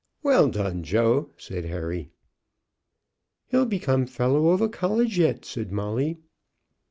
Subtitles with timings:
[0.23, 2.09] "Well done, Joe," said Harry.
[3.49, 6.17] "He'll become fellow of a college yet," said Molly.